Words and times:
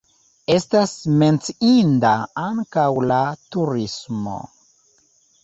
Estas 0.53 0.93
menciinda 1.23 2.13
ankaŭ 2.45 2.87
la 3.13 3.19
turismo. 3.59 4.41